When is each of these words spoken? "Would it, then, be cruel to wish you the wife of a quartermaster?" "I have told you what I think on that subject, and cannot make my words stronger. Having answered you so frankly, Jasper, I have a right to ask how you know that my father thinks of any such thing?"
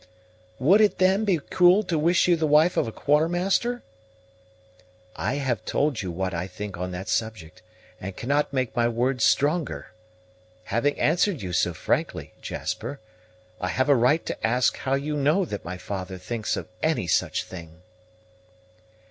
"Would 0.57 0.81
it, 0.81 0.97
then, 0.97 1.25
be 1.25 1.37
cruel 1.37 1.83
to 1.83 1.99
wish 1.99 2.27
you 2.27 2.35
the 2.35 2.47
wife 2.47 2.75
of 2.75 2.87
a 2.87 2.91
quartermaster?" 2.91 3.83
"I 5.15 5.35
have 5.35 5.63
told 5.63 6.01
you 6.01 6.09
what 6.11 6.33
I 6.33 6.47
think 6.47 6.75
on 6.75 6.89
that 6.89 7.07
subject, 7.07 7.61
and 7.99 8.15
cannot 8.17 8.51
make 8.51 8.75
my 8.75 8.87
words 8.87 9.23
stronger. 9.23 9.91
Having 10.63 10.99
answered 10.99 11.43
you 11.43 11.53
so 11.53 11.75
frankly, 11.75 12.33
Jasper, 12.41 12.99
I 13.59 13.67
have 13.67 13.89
a 13.89 13.95
right 13.95 14.25
to 14.25 14.47
ask 14.47 14.75
how 14.77 14.95
you 14.95 15.15
know 15.15 15.45
that 15.45 15.63
my 15.65 15.77
father 15.77 16.17
thinks 16.17 16.57
of 16.57 16.67
any 16.81 17.05
such 17.05 17.43
thing?" 17.43 17.83